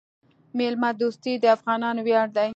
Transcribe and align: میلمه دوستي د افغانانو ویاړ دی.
میلمه 0.57 0.89
دوستي 1.01 1.33
د 1.39 1.45
افغانانو 1.55 2.01
ویاړ 2.05 2.27
دی. 2.37 2.49